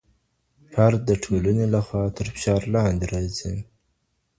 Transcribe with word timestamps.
فرد 0.73 0.99
د 1.09 1.11
ټولني 1.23 1.65
له 1.73 1.79
خوا 1.85 2.03
تر 2.17 2.25
فشار 2.33 2.61
لاندي 2.73 3.05
راځي. 3.13 3.53